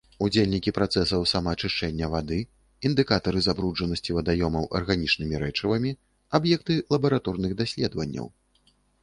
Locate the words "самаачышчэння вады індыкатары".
1.31-3.43